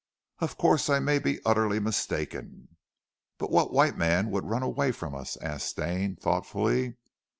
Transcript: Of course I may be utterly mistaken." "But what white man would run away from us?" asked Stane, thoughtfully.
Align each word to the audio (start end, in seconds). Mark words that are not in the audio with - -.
Of 0.39 0.57
course 0.57 0.89
I 0.89 0.97
may 0.97 1.19
be 1.19 1.39
utterly 1.45 1.79
mistaken." 1.79 2.69
"But 3.37 3.51
what 3.51 3.71
white 3.71 3.95
man 3.97 4.31
would 4.31 4.45
run 4.49 4.63
away 4.63 4.91
from 4.93 5.13
us?" 5.13 5.37
asked 5.43 5.67
Stane, 5.67 6.15
thoughtfully. 6.15 6.95